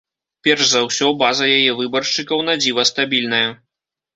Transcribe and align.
Перш 0.45 0.63
за 0.69 0.81
ўсё, 0.87 1.09
база 1.23 1.45
яе 1.57 1.71
выбаршчыкаў 1.81 2.43
на 2.51 2.59
дзіва 2.63 2.89
стабільная. 2.93 3.47